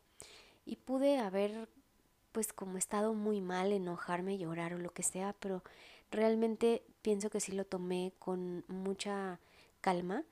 y 0.65 0.75
pude 0.77 1.17
haber 1.17 1.69
pues 2.31 2.53
como 2.53 2.77
estado 2.77 3.13
muy 3.13 3.41
mal, 3.41 3.71
enojarme, 3.71 4.37
llorar 4.37 4.73
o 4.73 4.77
lo 4.77 4.91
que 4.91 5.03
sea, 5.03 5.33
pero 5.39 5.63
realmente 6.11 6.83
pienso 7.01 7.29
que 7.29 7.39
sí 7.39 7.51
lo 7.53 7.65
tomé 7.65 8.13
con 8.19 8.63
mucha 8.67 9.39
calma 9.81 10.23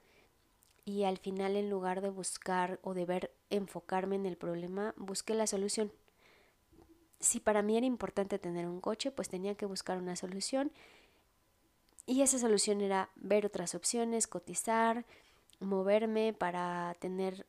y 0.87 1.03
al 1.03 1.17
final 1.17 1.57
en 1.57 1.69
lugar 1.69 1.99
de 1.99 2.09
buscar 2.09 2.79
o 2.81 2.93
de 2.93 3.05
ver 3.05 3.35
enfocarme 3.49 4.15
en 4.15 4.25
el 4.25 4.37
problema, 4.37 4.93
busqué 4.95 5.33
la 5.33 5.45
solución. 5.45 5.91
Si 7.19 7.41
para 7.41 7.61
mí 7.61 7.75
era 7.75 7.85
importante 7.85 8.39
tener 8.39 8.65
un 8.67 8.79
coche, 8.79 9.11
pues 9.11 9.27
tenía 9.27 9.55
que 9.55 9.65
buscar 9.65 9.97
una 9.97 10.15
solución 10.15 10.71
y 12.05 12.21
esa 12.21 12.39
solución 12.39 12.79
era 12.79 13.09
ver 13.17 13.45
otras 13.45 13.75
opciones, 13.75 14.27
cotizar, 14.27 15.05
moverme 15.59 16.31
para 16.31 16.95
tener 16.99 17.45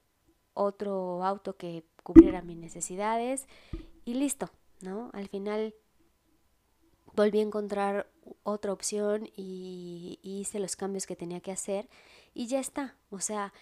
otro 0.53 1.23
auto 1.25 1.57
que 1.57 1.85
cubriera 2.03 2.43
mis 2.43 2.57
necesidades 2.57 3.47
y 4.05 4.15
listo, 4.15 4.51
¿no? 4.81 5.11
Al 5.13 5.29
final 5.29 5.77
volví 7.15 7.39
a 7.39 7.43
encontrar 7.43 8.11
otra 8.43 8.73
opción 8.73 9.29
y, 9.37 10.19
hice 10.23 10.59
los 10.59 10.77
cambios 10.77 11.07
que 11.07 11.17
tenía 11.17 11.41
que 11.41 11.53
hacer 11.53 11.89
y 12.35 12.47
ya 12.47 12.61
está. 12.61 12.97
O 13.11 13.21
sea, 13.21 13.53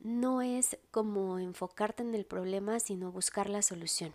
no 0.00 0.42
es 0.42 0.78
como 0.90 1.38
enfocarte 1.38 2.02
en 2.02 2.14
el 2.14 2.24
problema, 2.24 2.80
sino 2.80 3.12
buscar 3.12 3.48
la 3.48 3.62
solución. 3.62 4.14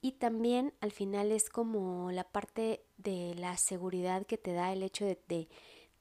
Y 0.00 0.12
también 0.12 0.74
al 0.80 0.90
final 0.90 1.30
es 1.30 1.48
como 1.48 2.10
la 2.10 2.24
parte 2.24 2.82
de 2.98 3.34
la 3.36 3.56
seguridad 3.56 4.26
que 4.26 4.36
te 4.36 4.52
da 4.52 4.72
el 4.72 4.82
hecho 4.82 5.04
de, 5.04 5.48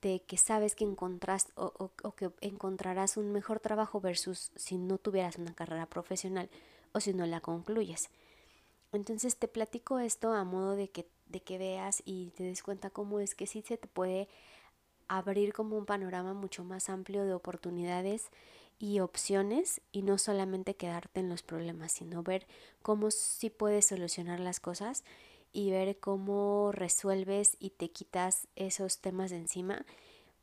de 0.01 0.23
que 0.23 0.37
sabes 0.37 0.75
que 0.75 0.83
encontrás 0.83 1.51
o, 1.55 1.91
que 2.15 2.31
encontrarás 2.41 3.17
un 3.17 3.31
mejor 3.31 3.59
trabajo 3.59 4.01
versus 4.01 4.51
si 4.55 4.77
no 4.77 4.97
tuvieras 4.97 5.37
una 5.37 5.53
carrera 5.53 5.85
profesional 5.85 6.49
o 6.93 6.99
si 6.99 7.13
no 7.13 7.25
la 7.25 7.41
concluyes. 7.41 8.09
Entonces 8.91 9.37
te 9.37 9.47
platico 9.47 9.99
esto 9.99 10.33
a 10.33 10.43
modo 10.43 10.75
de 10.75 10.89
que, 10.89 11.07
de 11.31 11.41
que 11.41 11.57
veas 11.57 12.03
y 12.05 12.31
te 12.31 12.43
des 12.43 12.63
cuenta 12.63 12.89
cómo 12.89 13.19
es 13.19 13.35
que 13.35 13.47
sí 13.47 13.61
se 13.61 13.77
te 13.77 13.87
puede 13.87 14.27
abrir 15.07 15.53
como 15.53 15.77
un 15.77 15.85
panorama 15.85 16.33
mucho 16.33 16.63
más 16.63 16.89
amplio 16.89 17.25
de 17.25 17.33
oportunidades 17.33 18.29
y 18.79 18.99
opciones 18.99 19.81
y 19.91 20.01
no 20.01 20.17
solamente 20.17 20.75
quedarte 20.75 21.19
en 21.19 21.29
los 21.29 21.43
problemas, 21.43 21.91
sino 21.91 22.23
ver 22.23 22.47
cómo 22.81 23.11
sí 23.11 23.49
puedes 23.49 23.85
solucionar 23.87 24.39
las 24.39 24.59
cosas 24.59 25.03
y 25.53 25.69
ver 25.69 25.99
cómo 25.99 26.71
resuelves 26.71 27.57
y 27.59 27.71
te 27.71 27.91
quitas 27.91 28.47
esos 28.55 28.99
temas 28.99 29.31
de 29.31 29.37
encima, 29.37 29.85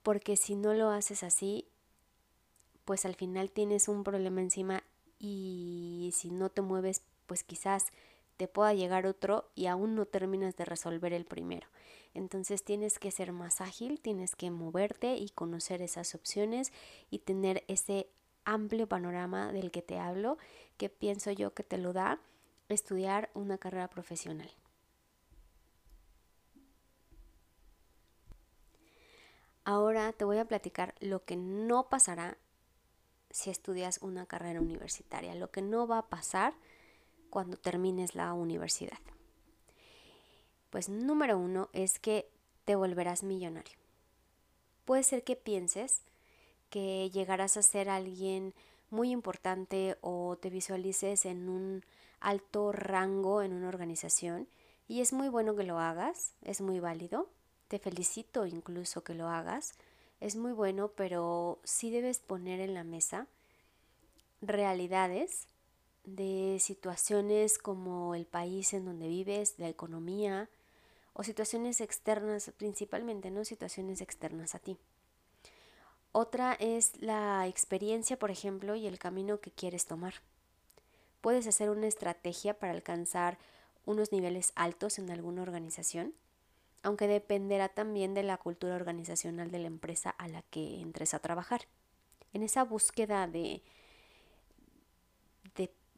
porque 0.03 0.37
si 0.37 0.55
no 0.55 0.75
lo 0.75 0.91
haces 0.91 1.23
así, 1.23 1.67
pues 2.85 3.05
al 3.05 3.15
final 3.15 3.51
tienes 3.51 3.89
un 3.89 4.05
problema 4.05 4.41
encima 4.41 4.83
y 5.19 6.11
si 6.15 6.31
no 6.31 6.51
te 6.51 6.63
mueves, 6.63 7.03
pues 7.27 7.43
quizás 7.43 7.87
te 8.39 8.47
pueda 8.47 8.73
llegar 8.73 9.05
otro 9.05 9.51
y 9.57 9.67
aún 9.67 9.97
no 9.97 10.07
terminas 10.07 10.57
de 10.57 10.65
resolver 10.65 11.13
el 11.13 11.27
primero. 11.27 11.67
Entonces 12.15 12.65
tienes 12.65 13.01
que 13.01 13.11
ser 13.11 13.33
más 13.33 13.61
ágil, 13.61 14.01
tienes 14.01 14.37
que 14.37 14.51
moverte 14.51 15.17
y 15.17 15.29
conocer 15.31 15.83
esas 15.83 16.15
opciones 16.15 16.73
y 17.11 17.19
tener 17.19 17.65
ese 17.67 18.09
amplio 18.45 18.89
panorama 18.89 19.53
del 19.53 19.73
que 19.73 19.83
te 19.83 19.99
hablo, 19.99 20.39
que 20.77 20.89
pienso 20.89 21.33
yo 21.33 21.53
que 21.53 21.65
te 21.65 21.79
lo 21.79 21.93
da 21.93 22.21
estudiar 22.69 23.29
una 23.35 23.59
carrera 23.59 23.91
profesional. 23.91 24.51
Ahora 29.65 30.13
te 30.13 30.25
voy 30.25 30.39
a 30.39 30.47
platicar 30.47 30.95
lo 31.01 31.25
que 31.25 31.37
no 31.37 31.89
pasará 31.89 32.39
si 33.31 33.51
estudias 33.51 33.99
una 34.01 34.27
carrera 34.27 34.61
universitaria, 34.61 35.35
lo 35.35 35.51
que 35.51 35.61
no 35.61 35.89
va 35.89 35.99
a 35.99 36.09
pasar 36.09 36.55
cuando 37.31 37.57
termines 37.57 38.15
la 38.15 38.33
universidad. 38.33 38.99
Pues 40.71 40.89
número 40.89 41.39
uno 41.39 41.69
es 41.73 41.99
que 41.99 42.29
te 42.65 42.77
volverás 42.77 43.23
millonario. 43.23 43.79
Puede 44.85 45.03
ser 45.03 45.25
que 45.25 45.37
pienses 45.37 46.03
que 46.71 47.11
llegarás 47.11 47.57
a 47.57 47.63
ser 47.63 47.89
alguien 47.89 48.55
muy 48.91 49.11
importante 49.11 49.97
o 50.01 50.37
te 50.41 50.51
visualices 50.51 51.25
en 51.27 51.49
un 51.49 51.85
alto 52.21 52.73
rango 52.73 53.43
en 53.43 53.53
una 53.53 53.69
organización 53.69 54.49
y 54.87 55.01
es 55.01 55.13
muy 55.13 55.29
bueno 55.29 55.55
que 55.55 55.65
lo 55.65 55.79
hagas, 55.79 56.35
es 56.43 56.61
muy 56.61 56.81
válido, 56.81 57.29
te 57.69 57.79
felicito 57.79 58.47
incluso 58.47 59.05
que 59.05 59.15
lo 59.15 59.29
hagas. 59.29 59.75
Es 60.21 60.35
muy 60.35 60.53
bueno, 60.53 60.89
pero 60.89 61.61
sí 61.63 61.91
debes 61.91 62.19
poner 62.19 62.61
en 62.61 62.75
la 62.75 62.83
mesa 62.83 63.29
realidades 64.41 65.47
de 66.15 66.59
situaciones 66.61 67.59
como 67.59 68.15
el 68.15 68.27
país 68.27 68.73
en 68.75 68.85
donde 68.85 69.09
vives, 69.09 69.55
la 69.59 69.69
economía 69.69 70.49
o 71.13 71.23
situaciones 71.23 71.81
externas, 71.81 72.53
principalmente, 72.57 73.31
no 73.31 73.45
situaciones 73.45 74.01
externas 74.01 74.55
a 74.55 74.59
ti. 74.59 74.79
Otra 76.13 76.55
es 76.55 77.01
la 77.01 77.47
experiencia, 77.47 78.19
por 78.19 78.31
ejemplo, 78.31 78.75
y 78.75 78.87
el 78.87 78.99
camino 78.99 79.41
que 79.41 79.51
quieres 79.51 79.87
tomar. 79.87 80.15
Puedes 81.21 81.47
hacer 81.47 81.71
una 81.71 81.87
estrategia 81.87 82.55
para 82.55 82.73
alcanzar 82.73 83.39
unos 83.85 84.13
niveles 84.13 84.53
altos 84.55 84.99
en 84.99 85.11
alguna 85.11 85.43
organización 85.43 86.15
aunque 86.83 87.09
dependerá 87.09 87.69
también 87.69 88.15
de 88.15 88.23
la 88.23 88.37
cultura 88.37 88.77
organizacional 88.77 89.51
de 89.51 89.59
la 89.59 89.67
empresa 89.67 90.11
a 90.11 90.29
la 90.29 90.43
que 90.43 90.81
entres 90.81 91.15
a 91.15 91.19
trabajar. 91.19 91.63
En 92.33 92.43
esa 92.43 92.65
búsqueda 92.65 93.27
de, 93.27 93.63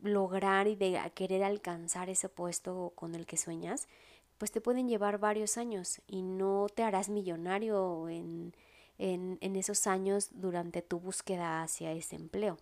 lograr 0.02 0.66
y 0.66 0.76
de 0.76 1.00
querer 1.14 1.42
alcanzar 1.42 2.08
ese 2.08 2.28
puesto 2.28 2.92
con 2.94 3.14
el 3.14 3.26
que 3.26 3.36
sueñas, 3.36 3.88
pues 4.38 4.50
te 4.52 4.60
pueden 4.60 4.88
llevar 4.88 5.18
varios 5.18 5.58
años 5.58 6.00
y 6.06 6.22
no 6.22 6.66
te 6.74 6.82
harás 6.82 7.08
millonario 7.08 8.08
en, 8.08 8.54
en, 8.98 9.38
en 9.40 9.56
esos 9.56 9.86
años 9.86 10.30
durante 10.32 10.82
tu 10.82 10.98
búsqueda 11.00 11.62
hacia 11.62 11.92
ese 11.92 12.16
empleo 12.16 12.58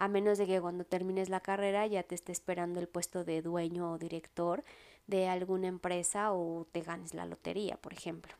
a 0.00 0.08
menos 0.08 0.38
de 0.38 0.46
que 0.46 0.62
cuando 0.62 0.84
termines 0.84 1.28
la 1.28 1.40
carrera 1.40 1.86
ya 1.86 2.02
te 2.02 2.14
esté 2.14 2.32
esperando 2.32 2.80
el 2.80 2.88
puesto 2.88 3.22
de 3.22 3.42
dueño 3.42 3.92
o 3.92 3.98
director 3.98 4.64
de 5.06 5.28
alguna 5.28 5.68
empresa 5.68 6.32
o 6.32 6.66
te 6.72 6.80
ganes 6.80 7.12
la 7.12 7.26
lotería, 7.26 7.76
por 7.76 7.92
ejemplo. 7.92 8.32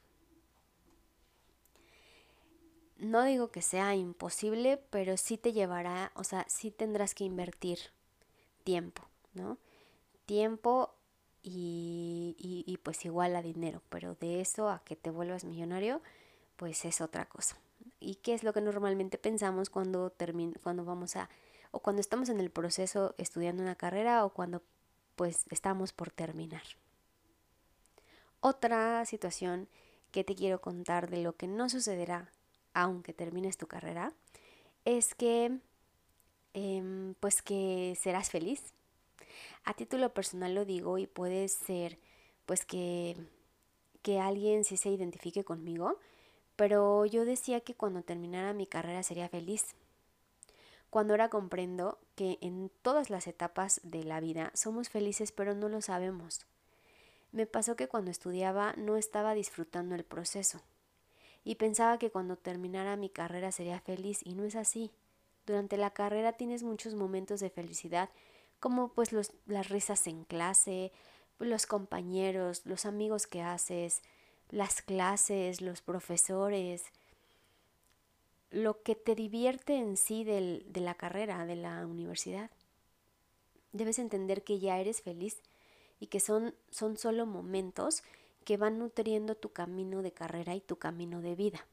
No 2.96 3.24
digo 3.24 3.50
que 3.50 3.60
sea 3.60 3.94
imposible, 3.94 4.78
pero 4.88 5.18
sí 5.18 5.36
te 5.36 5.52
llevará, 5.52 6.12
o 6.14 6.24
sea, 6.24 6.46
sí 6.48 6.70
tendrás 6.70 7.14
que 7.14 7.24
invertir 7.24 7.78
tiempo, 8.70 9.02
¿no? 9.34 9.58
Tiempo 10.26 10.94
y, 11.42 12.36
y, 12.38 12.76
pues 12.78 13.04
igual 13.04 13.34
a 13.34 13.42
dinero, 13.42 13.82
pero 13.88 14.14
de 14.14 14.40
eso 14.40 14.68
a 14.68 14.84
que 14.84 14.94
te 14.94 15.10
vuelvas 15.10 15.44
millonario, 15.44 16.02
pues 16.54 16.84
es 16.84 17.00
otra 17.00 17.24
cosa. 17.24 17.58
¿Y 17.98 18.16
qué 18.16 18.32
es 18.32 18.44
lo 18.44 18.52
que 18.52 18.60
normalmente 18.60 19.18
pensamos 19.18 19.70
cuando, 19.70 20.14
cuando 20.62 20.84
vamos 20.84 21.16
a, 21.16 21.28
o 21.72 21.80
cuando 21.80 21.98
estamos 21.98 22.28
en 22.28 22.38
el 22.38 22.50
proceso 22.50 23.16
estudiando 23.18 23.60
una 23.60 23.74
carrera 23.74 24.24
o 24.24 24.30
cuando 24.30 24.62
pues 25.16 25.46
estamos 25.50 25.92
por 25.92 26.12
terminar? 26.12 26.62
Otra 28.38 29.04
situación 29.04 29.68
que 30.12 30.22
te 30.22 30.36
quiero 30.36 30.60
contar 30.60 31.10
de 31.10 31.24
lo 31.24 31.34
que 31.34 31.48
no 31.48 31.68
sucederá 31.68 32.30
aunque 32.72 33.12
termines 33.12 33.56
tu 33.56 33.66
carrera, 33.66 34.12
es 34.84 35.16
que 35.16 35.58
em, 36.54 37.14
pues 37.20 37.42
que 37.42 37.96
serás 38.00 38.30
feliz. 38.30 38.72
A 39.64 39.74
título 39.74 40.12
personal 40.14 40.54
lo 40.54 40.64
digo 40.64 40.98
y 40.98 41.06
puede 41.06 41.48
ser 41.48 41.98
pues 42.46 42.64
que, 42.64 43.16
que 44.02 44.18
alguien 44.18 44.64
sí 44.64 44.76
se 44.76 44.90
identifique 44.90 45.44
conmigo, 45.44 45.98
pero 46.56 47.06
yo 47.06 47.24
decía 47.24 47.60
que 47.60 47.74
cuando 47.74 48.02
terminara 48.02 48.52
mi 48.52 48.66
carrera 48.66 49.02
sería 49.02 49.28
feliz. 49.28 49.74
Cuando 50.90 51.12
ahora 51.12 51.28
comprendo 51.28 51.98
que 52.16 52.38
en 52.40 52.70
todas 52.82 53.10
las 53.10 53.26
etapas 53.26 53.80
de 53.84 54.02
la 54.02 54.20
vida 54.20 54.50
somos 54.54 54.88
felices 54.88 55.30
pero 55.32 55.54
no 55.54 55.68
lo 55.68 55.80
sabemos. 55.82 56.46
Me 57.32 57.46
pasó 57.46 57.76
que 57.76 57.86
cuando 57.86 58.10
estudiaba 58.10 58.74
no 58.76 58.96
estaba 58.96 59.34
disfrutando 59.34 59.94
el 59.94 60.04
proceso 60.04 60.60
y 61.44 61.54
pensaba 61.54 61.98
que 61.98 62.10
cuando 62.10 62.36
terminara 62.36 62.96
mi 62.96 63.08
carrera 63.08 63.52
sería 63.52 63.80
feliz 63.80 64.20
y 64.24 64.34
no 64.34 64.44
es 64.44 64.56
así. 64.56 64.90
Durante 65.50 65.76
la 65.76 65.90
carrera 65.90 66.34
tienes 66.34 66.62
muchos 66.62 66.94
momentos 66.94 67.40
de 67.40 67.50
felicidad, 67.50 68.08
como 68.60 68.92
pues 68.92 69.10
los, 69.10 69.32
las 69.46 69.68
risas 69.68 70.06
en 70.06 70.22
clase, 70.22 70.92
los 71.40 71.66
compañeros, 71.66 72.64
los 72.66 72.86
amigos 72.86 73.26
que 73.26 73.42
haces, 73.42 74.00
las 74.50 74.80
clases, 74.80 75.60
los 75.60 75.82
profesores, 75.82 76.84
lo 78.52 78.80
que 78.84 78.94
te 78.94 79.16
divierte 79.16 79.74
en 79.74 79.96
sí 79.96 80.22
del, 80.22 80.64
de 80.68 80.82
la 80.82 80.94
carrera, 80.94 81.44
de 81.46 81.56
la 81.56 81.84
universidad. 81.84 82.52
Debes 83.72 83.98
entender 83.98 84.44
que 84.44 84.60
ya 84.60 84.78
eres 84.78 85.02
feliz 85.02 85.42
y 85.98 86.06
que 86.06 86.20
son, 86.20 86.54
son 86.70 86.96
solo 86.96 87.26
momentos 87.26 88.04
que 88.44 88.56
van 88.56 88.78
nutriendo 88.78 89.34
tu 89.34 89.52
camino 89.52 90.02
de 90.02 90.12
carrera 90.12 90.54
y 90.54 90.60
tu 90.60 90.76
camino 90.76 91.20
de 91.20 91.34
vida. 91.34 91.66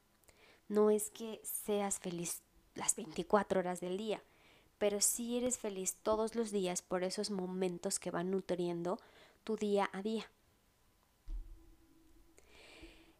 No 0.67 0.89
es 0.89 1.11
que 1.11 1.39
seas 1.43 1.99
feliz 1.99 2.41
las 2.77 2.95
24 2.95 3.59
horas 3.59 3.81
del 3.81 3.97
día, 3.97 4.21
pero 4.77 5.01
sí 5.01 5.37
eres 5.37 5.57
feliz 5.57 5.95
todos 6.03 6.35
los 6.35 6.51
días 6.51 6.81
por 6.81 7.03
esos 7.03 7.31
momentos 7.31 7.99
que 7.99 8.11
van 8.11 8.31
nutriendo 8.31 8.99
tu 9.43 9.57
día 9.57 9.89
a 9.91 10.01
día. 10.01 10.29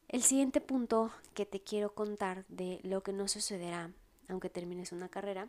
El 0.08 0.24
siguiente 0.24 0.62
punto 0.62 1.12
que 1.34 1.46
te 1.46 1.60
quiero 1.60 1.94
contar 1.94 2.46
de 2.48 2.80
lo 2.84 3.04
que 3.04 3.12
no 3.12 3.28
sucederá 3.28 3.92
aunque 4.30 4.50
termines 4.50 4.92
una 4.92 5.10
carrera, 5.10 5.48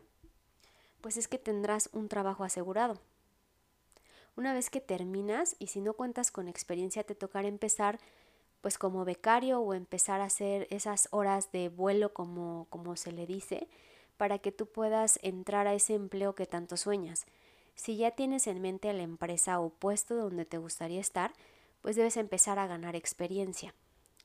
pues 1.00 1.16
es 1.16 1.28
que 1.28 1.38
tendrás 1.38 1.90
un 1.92 2.08
trabajo 2.08 2.44
asegurado. 2.44 3.00
Una 4.36 4.52
vez 4.52 4.70
que 4.70 4.80
terminas 4.80 5.56
y 5.58 5.68
si 5.68 5.80
no 5.80 5.94
cuentas 5.94 6.30
con 6.30 6.48
experiencia 6.48 7.02
te 7.04 7.14
tocará 7.14 7.48
empezar 7.48 7.98
pues 8.60 8.78
como 8.78 9.04
becario 9.04 9.60
o 9.60 9.74
empezar 9.74 10.20
a 10.20 10.26
hacer 10.26 10.66
esas 10.70 11.08
horas 11.10 11.52
de 11.52 11.68
vuelo 11.68 12.12
como, 12.12 12.66
como 12.70 12.96
se 12.96 13.12
le 13.12 13.26
dice 13.26 13.68
para 14.18 14.38
que 14.38 14.52
tú 14.52 14.66
puedas 14.66 15.18
entrar 15.22 15.66
a 15.66 15.72
ese 15.72 15.94
empleo 15.94 16.34
que 16.34 16.44
tanto 16.44 16.76
sueñas. 16.76 17.24
Si 17.74 17.96
ya 17.96 18.10
tienes 18.10 18.46
en 18.46 18.60
mente 18.60 18.92
la 18.92 19.04
empresa 19.04 19.60
o 19.60 19.70
puesto 19.70 20.16
donde 20.16 20.44
te 20.44 20.58
gustaría 20.58 21.00
estar, 21.00 21.32
pues 21.80 21.96
debes 21.96 22.16
empezar 22.16 22.58
a 22.58 22.66
ganar 22.66 22.96
experiencia. 22.96 23.74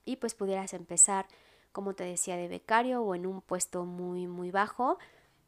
Y 0.03 0.17
pues 0.17 0.33
pudieras 0.33 0.73
empezar, 0.73 1.27
como 1.71 1.93
te 1.93 2.03
decía, 2.03 2.35
de 2.35 2.47
becario 2.47 3.03
o 3.03 3.15
en 3.15 3.25
un 3.25 3.41
puesto 3.41 3.85
muy, 3.85 4.27
muy 4.27 4.51
bajo 4.51 4.97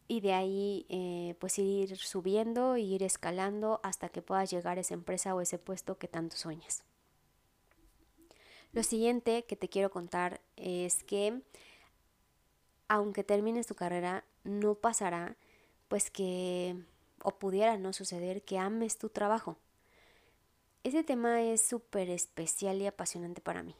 y 0.07 0.21
de 0.21 0.33
ahí 0.33 0.85
eh, 0.89 1.35
pues 1.39 1.57
ir 1.57 1.97
subiendo 1.97 2.75
e 2.75 2.81
ir 2.81 3.01
escalando 3.01 3.79
hasta 3.83 4.09
que 4.09 4.21
puedas 4.21 4.51
llegar 4.51 4.77
a 4.77 4.81
esa 4.81 4.93
empresa 4.93 5.33
o 5.33 5.41
ese 5.41 5.57
puesto 5.57 5.97
que 5.97 6.07
tanto 6.07 6.37
sueñas. 6.37 6.83
Lo 8.71 8.83
siguiente 8.83 9.45
que 9.45 9.55
te 9.55 9.67
quiero 9.67 9.89
contar 9.89 10.41
es 10.55 11.03
que 11.03 11.41
aunque 12.87 13.23
termines 13.23 13.67
tu 13.67 13.75
carrera, 13.75 14.23
no 14.45 14.75
pasará 14.75 15.35
pues 15.89 16.09
que 16.09 16.75
o 17.21 17.31
pudiera 17.31 17.77
no 17.77 17.91
suceder 17.91 18.43
que 18.43 18.57
ames 18.57 18.97
tu 18.97 19.09
trabajo. 19.09 19.57
Ese 20.83 21.03
tema 21.03 21.41
es 21.41 21.61
súper 21.61 22.09
especial 22.09 22.81
y 22.81 22.87
apasionante 22.87 23.41
para 23.41 23.63
mí, 23.63 23.75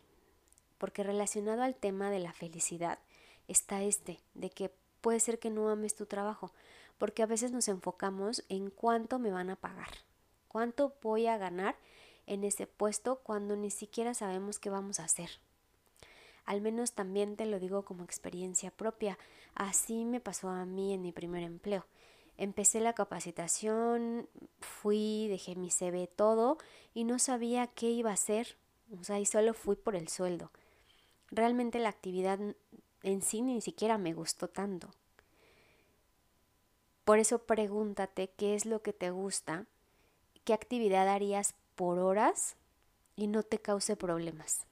porque 0.77 1.03
relacionado 1.03 1.61
al 1.61 1.75
tema 1.75 2.09
de 2.09 2.19
la 2.19 2.33
felicidad 2.33 2.99
está 3.47 3.83
este, 3.83 4.19
de 4.33 4.49
que 4.49 4.71
puede 5.01 5.19
ser 5.19 5.37
que 5.37 5.51
no 5.51 5.69
ames 5.69 5.95
tu 5.95 6.07
trabajo, 6.07 6.51
porque 6.97 7.21
a 7.21 7.27
veces 7.27 7.51
nos 7.51 7.67
enfocamos 7.67 8.43
en 8.49 8.71
cuánto 8.71 9.19
me 9.19 9.31
van 9.31 9.51
a 9.51 9.55
pagar, 9.55 9.89
cuánto 10.47 10.95
voy 11.03 11.27
a 11.27 11.37
ganar 11.37 11.75
en 12.25 12.43
ese 12.43 12.65
puesto 12.65 13.17
cuando 13.17 13.55
ni 13.55 13.69
siquiera 13.69 14.15
sabemos 14.15 14.57
qué 14.57 14.71
vamos 14.71 14.99
a 14.99 15.03
hacer. 15.03 15.29
Al 16.45 16.61
menos 16.61 16.93
también 16.93 17.35
te 17.35 17.45
lo 17.45 17.59
digo 17.59 17.85
como 17.85 18.03
experiencia 18.03 18.71
propia. 18.71 19.17
Así 19.55 20.03
me 20.03 20.19
pasó 20.19 20.49
a 20.49 20.65
mí 20.65 20.93
en 20.93 21.01
mi 21.01 21.11
primer 21.11 21.43
empleo. 21.43 21.85
Empecé 22.37 22.81
la 22.81 22.93
capacitación, 22.93 24.27
fui, 24.59 25.27
dejé 25.29 25.55
mi 25.55 25.71
CV 25.71 26.07
todo 26.07 26.57
y 26.93 27.05
no 27.05 27.17
sabía 27.17 27.67
qué 27.67 27.89
iba 27.89 28.11
a 28.11 28.15
hacer. 28.15 28.57
O 28.99 29.03
sea, 29.03 29.19
y 29.19 29.25
solo 29.25 29.53
fui 29.53 29.77
por 29.77 29.95
el 29.95 30.09
sueldo. 30.09 30.51
Realmente 31.31 31.79
la 31.79 31.89
actividad 31.89 32.39
en 33.03 33.21
sí 33.21 33.41
ni 33.41 33.61
siquiera 33.61 33.97
me 33.97 34.13
gustó 34.13 34.49
tanto. 34.49 34.91
Por 37.05 37.19
eso 37.19 37.39
pregúntate 37.39 38.31
qué 38.35 38.55
es 38.55 38.65
lo 38.65 38.81
que 38.81 38.91
te 38.91 39.11
gusta, 39.11 39.65
qué 40.43 40.53
actividad 40.53 41.07
harías 41.07 41.55
por 41.75 41.99
horas 41.99 42.57
y 43.15 43.27
no 43.27 43.43
te 43.43 43.59
cause 43.59 43.95
problemas. 43.95 44.65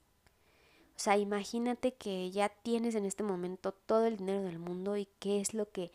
Sea, 1.04 1.18
imagínate 1.18 1.92
que 1.92 2.30
ya 2.30 2.48
tienes 2.48 2.94
en 2.94 3.04
este 3.04 3.22
momento 3.22 3.72
todo 3.72 4.06
el 4.06 4.16
dinero 4.16 4.42
del 4.42 4.58
mundo 4.58 4.96
y 4.96 5.06
qué 5.18 5.38
es 5.38 5.52
lo 5.52 5.70
que 5.70 5.92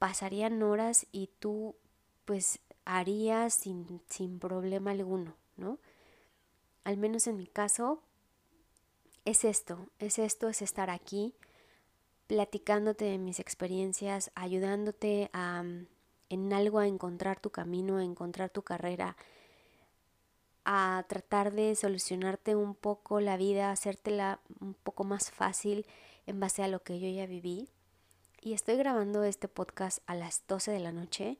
pasarían 0.00 0.64
horas 0.64 1.06
y 1.12 1.28
tú 1.38 1.76
pues 2.24 2.58
harías 2.84 3.54
sin, 3.54 4.00
sin 4.08 4.40
problema 4.40 4.90
alguno, 4.90 5.36
¿no? 5.56 5.78
Al 6.82 6.96
menos 6.96 7.28
en 7.28 7.36
mi 7.36 7.46
caso 7.46 8.02
es 9.24 9.44
esto, 9.44 9.86
es 10.00 10.18
esto, 10.18 10.48
es 10.48 10.60
estar 10.60 10.90
aquí, 10.90 11.36
platicándote 12.26 13.04
de 13.04 13.18
mis 13.18 13.38
experiencias, 13.38 14.32
ayudándote 14.34 15.30
a, 15.32 15.62
mm, 15.62 15.86
en 16.30 16.52
algo 16.52 16.80
a 16.80 16.88
encontrar 16.88 17.38
tu 17.38 17.50
camino, 17.50 17.98
a 17.98 18.02
encontrar 18.02 18.50
tu 18.50 18.62
carrera, 18.62 19.16
a 20.64 21.04
tratar 21.08 21.52
de 21.52 21.74
solucionarte 21.74 22.54
un 22.54 22.74
poco 22.74 23.20
la 23.20 23.36
vida, 23.36 23.70
hacértela 23.70 24.40
un 24.60 24.74
poco 24.74 25.04
más 25.04 25.30
fácil 25.30 25.86
en 26.26 26.40
base 26.40 26.62
a 26.62 26.68
lo 26.68 26.82
que 26.82 27.00
yo 27.00 27.08
ya 27.08 27.26
viví. 27.26 27.68
Y 28.40 28.52
estoy 28.54 28.76
grabando 28.76 29.24
este 29.24 29.48
podcast 29.48 29.98
a 30.06 30.14
las 30.14 30.42
12 30.48 30.70
de 30.70 30.80
la 30.80 30.92
noche, 30.92 31.38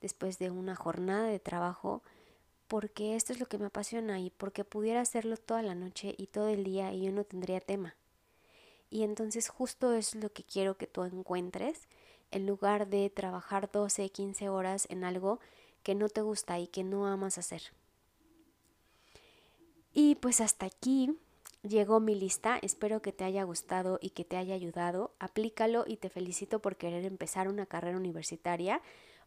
después 0.00 0.38
de 0.38 0.50
una 0.50 0.74
jornada 0.74 1.28
de 1.28 1.38
trabajo, 1.38 2.02
porque 2.68 3.16
esto 3.16 3.32
es 3.32 3.40
lo 3.40 3.46
que 3.46 3.58
me 3.58 3.66
apasiona 3.66 4.20
y 4.20 4.30
porque 4.30 4.64
pudiera 4.64 5.00
hacerlo 5.00 5.36
toda 5.36 5.62
la 5.62 5.74
noche 5.74 6.14
y 6.16 6.28
todo 6.28 6.48
el 6.48 6.64
día 6.64 6.92
y 6.92 7.04
yo 7.04 7.12
no 7.12 7.24
tendría 7.24 7.60
tema. 7.60 7.96
Y 8.90 9.02
entonces 9.02 9.48
justo 9.48 9.92
es 9.92 10.14
lo 10.14 10.32
que 10.32 10.44
quiero 10.44 10.76
que 10.76 10.86
tú 10.86 11.04
encuentres, 11.04 11.88
en 12.30 12.46
lugar 12.46 12.88
de 12.88 13.10
trabajar 13.10 13.70
12, 13.70 14.10
15 14.10 14.48
horas 14.48 14.86
en 14.90 15.04
algo 15.04 15.40
que 15.82 15.94
no 15.94 16.08
te 16.08 16.22
gusta 16.22 16.58
y 16.58 16.66
que 16.66 16.84
no 16.84 17.06
amas 17.06 17.38
hacer. 17.38 17.72
Y 19.92 20.14
pues 20.16 20.40
hasta 20.40 20.66
aquí 20.66 21.18
llegó 21.62 22.00
mi 22.00 22.14
lista, 22.14 22.58
espero 22.62 23.02
que 23.02 23.12
te 23.12 23.24
haya 23.24 23.42
gustado 23.44 23.98
y 24.00 24.10
que 24.10 24.24
te 24.24 24.36
haya 24.36 24.54
ayudado. 24.54 25.12
Aplícalo 25.18 25.84
y 25.86 25.96
te 25.96 26.08
felicito 26.08 26.60
por 26.60 26.76
querer 26.76 27.04
empezar 27.04 27.48
una 27.48 27.66
carrera 27.66 27.96
universitaria 27.96 28.80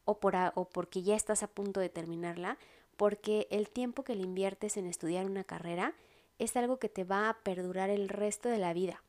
o, 0.06 0.19
por 0.19 0.36
o 0.56 0.65
porque 0.65 1.04
ya 1.04 1.15
estás 1.15 1.43
a 1.43 1.47
punto 1.47 1.80
de 1.80 1.89
terminarla, 1.89 2.58
porque 2.97 3.47
el 3.52 3.69
tiempo 3.69 4.04
que 4.04 4.15
le 4.15 4.23
inviertes 4.23 4.78
en 4.78 4.88
estudiar 4.88 5.26
una 5.26 5.43
carrera 5.43 5.93
es 6.39 6.56
algo 6.56 6.78
que 6.78 6.89
te 6.89 7.04
va 7.04 7.30
a 7.30 7.38
perdurar 7.39 7.89
el 7.89 8.10
resto 8.10 8.49
de 8.49 8.58
la 8.58 8.73
vida. 8.73 9.04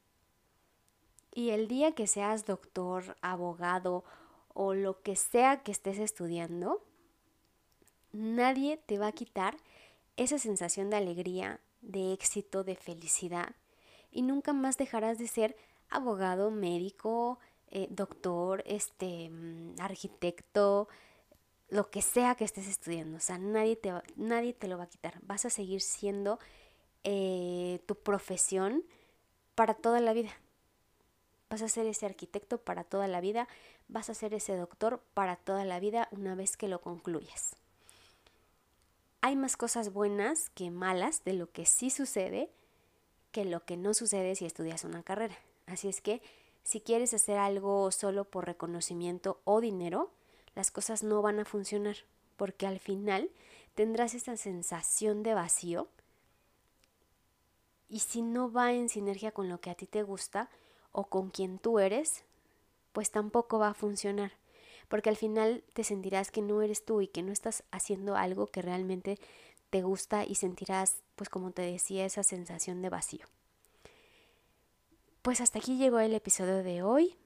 Y 1.34 1.50
el 1.50 1.66
día 1.66 1.92
que 1.92 2.06
seas 2.06 2.46
doctor, 2.46 3.16
abogado 3.20 4.04
o 4.52 4.74
lo 4.74 5.02
que 5.02 5.16
sea 5.16 5.62
que 5.62 5.72
estés 5.72 5.98
estudiando, 5.98 6.80
nadie 8.12 8.76
te 8.76 8.98
va 8.98 9.08
a 9.08 9.12
quitar 9.12 9.56
esa 10.16 10.38
sensación 10.38 10.90
de 10.90 10.96
alegría, 10.96 11.61
de 11.81 12.12
éxito, 12.12 12.64
de 12.64 12.77
felicidad 12.77 13.55
y 14.11 14.22
nunca 14.22 14.53
más 14.53 14.77
dejarás 14.77 15.18
de 15.18 15.27
ser 15.27 15.57
abogado, 15.90 16.50
médico, 16.50 17.38
eh, 17.70 17.88
doctor, 17.90 18.62
este, 18.66 19.29
mm, 19.31 19.81
arquitecto, 19.81 20.88
lo 21.68 21.90
que 21.90 22.03
sea 22.03 22.37
que 22.37 22.44
estés 22.44 22.68
estudiando. 22.68 23.16
O 23.16 23.20
sea, 23.20 23.38
nadie 23.38 23.77
te, 23.77 23.92
nadie 24.16 24.53
te 24.53 24.68
lo 24.68 24.79
va 24.79 24.85
a 24.85 24.88
quitar. 24.88 25.18
Vas 25.22 25.44
a 25.44 25.50
seguir 25.50 25.81
siendo 25.81 26.38
eh, 27.03 27.81
tu 27.87 27.96
profesión 27.96 28.85
para 29.55 29.74
toda 29.74 30.00
la 30.00 30.12
vida. 30.12 30.31
Vas 31.50 31.62
a 31.62 31.68
ser 31.68 31.87
ese 31.87 32.07
arquitecto 32.07 32.59
para 32.59 32.85
toda 32.85 33.09
la 33.09 33.20
vida. 33.20 33.48
Vas 33.88 34.09
a 34.11 34.14
ser 34.14 34.35
ese 34.35 34.57
doctor 34.57 35.03
para 35.14 35.37
toda 35.37 35.64
la 35.64 35.81
vida 35.81 36.09
una 36.12 36.35
vez 36.35 36.57
que 36.57 36.68
lo 36.68 36.81
concluyas. 36.81 37.57
Hay 39.26 39.37
más 39.37 39.56
cosas 39.56 39.90
buenas 39.90 40.50
que 40.50 40.70
malas 40.70 41.24
de 41.24 41.32
lo 41.32 41.50
que 41.50 41.64
sí 41.64 41.88
sucede 41.88 42.50
que 43.32 43.46
lo 43.46 43.64
que 43.64 43.78
no 43.78 43.94
sucede 43.94 44.34
si 44.34 44.44
estudias 44.44 44.84
una 44.84 45.02
carrera. 45.02 45.34
Así 45.64 45.88
es 45.88 46.02
que 46.02 46.20
si 46.62 46.82
quieres 46.82 47.14
hacer 47.14 47.38
algo 47.38 47.90
solo 47.90 48.26
por 48.26 48.44
reconocimiento 48.44 49.40
o 49.44 49.62
dinero, 49.62 50.10
las 50.54 50.70
cosas 50.70 51.02
no 51.02 51.22
van 51.22 51.40
a 51.40 51.46
funcionar, 51.46 51.96
porque 52.37 52.66
al 52.66 52.78
final 52.80 53.30
tendrás 53.74 54.12
esa 54.12 54.37
sensación 54.37 55.22
de 55.22 55.32
vacío 55.32 55.88
y 57.88 58.00
si 58.00 58.20
no 58.20 58.52
va 58.52 58.74
en 58.74 58.90
sinergia 58.90 59.32
con 59.32 59.48
lo 59.48 59.58
que 59.58 59.70
a 59.70 59.74
ti 59.74 59.87
te 59.87 60.02
gusta 60.02 60.50
o 60.92 61.06
con 61.06 61.30
quien 61.30 61.58
tú 61.58 61.78
eres, 61.78 62.24
pues 62.92 63.10
tampoco 63.10 63.58
va 63.58 63.68
a 63.68 63.74
funcionar, 63.74 64.32
porque 64.94 65.11
al 65.11 65.16
final 65.16 65.64
te 65.72 65.83
sentirás 65.83 66.30
que 66.30 66.40
no 66.40 66.62
eres 66.62 66.85
tú 66.85 67.00
y 67.00 67.09
que 67.09 67.24
no 67.24 67.33
estás 67.33 67.64
haciendo 67.72 68.14
algo 68.14 68.46
que 68.46 68.62
realmente 68.62 69.18
te 69.70 69.83
gusta 69.83 70.24
y 70.24 70.37
sentirás, 70.37 71.02
pues 71.16 71.28
como 71.28 71.50
te 71.50 71.62
decía, 71.62 72.04
esa 72.04 72.22
sensación 72.22 72.80
de 72.80 72.90
vacío. 72.90 73.26
Pues 75.20 75.40
hasta 75.40 75.59
aquí 75.59 75.78
llegó 75.78 75.98
el 75.98 76.14
episodio 76.14 76.62
de 76.62 76.85
hoy. 76.85 77.16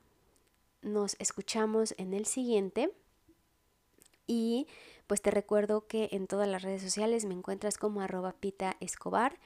Nos 0.81 1.14
escuchamos 1.18 1.94
en 1.98 2.14
el 2.14 2.24
siguiente. 2.24 2.90
Y 4.26 4.66
pues 5.07 5.20
te 5.20 5.31
recuerdo 5.31 5.87
que 5.87 6.09
en 6.12 6.26
todas 6.26 6.48
las 6.48 6.62
redes 6.62 6.81
sociales 6.81 7.26
me 7.26 7.35
encuentras 7.35 7.76
como 7.76 8.00
arroba 8.00 8.33
pita 8.33 8.78
escobar. 8.81 9.38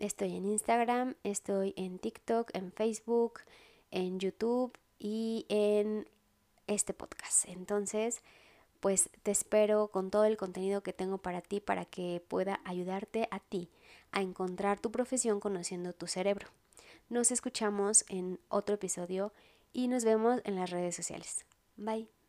Estoy 0.00 0.34
en 0.34 0.44
Instagram, 0.44 1.14
estoy 1.22 1.74
en 1.76 2.00
TikTok, 2.00 2.50
en 2.52 2.72
Facebook, 2.72 3.42
en 3.92 4.18
YouTube 4.18 4.76
y 4.98 5.46
en 5.48 6.08
este 6.70 6.94
podcast. 6.94 7.44
Entonces, 7.48 8.22
pues 8.80 9.10
te 9.22 9.30
espero 9.30 9.88
con 9.88 10.10
todo 10.10 10.24
el 10.24 10.36
contenido 10.36 10.82
que 10.82 10.92
tengo 10.92 11.18
para 11.18 11.42
ti 11.42 11.60
para 11.60 11.84
que 11.84 12.22
pueda 12.26 12.60
ayudarte 12.64 13.28
a 13.30 13.40
ti 13.40 13.70
a 14.12 14.22
encontrar 14.22 14.80
tu 14.80 14.90
profesión 14.90 15.40
conociendo 15.40 15.92
tu 15.92 16.06
cerebro. 16.06 16.48
Nos 17.08 17.30
escuchamos 17.30 18.04
en 18.08 18.40
otro 18.48 18.76
episodio 18.76 19.32
y 19.72 19.88
nos 19.88 20.04
vemos 20.04 20.40
en 20.44 20.56
las 20.56 20.70
redes 20.70 20.96
sociales. 20.96 21.44
Bye. 21.76 22.19